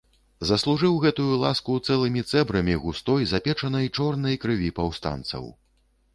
[0.51, 5.45] Заслужыў гэтую ласку цэлымі цэбрамі густой, запечанай, чорнай крыві паўстанцаў.